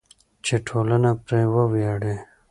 چې 0.45 0.55
ټولنه 0.67 1.11
پرې 1.25 1.41
وویاړي. 1.53 2.15